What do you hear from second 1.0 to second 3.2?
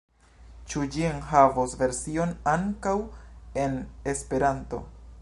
enhavos version ankaŭ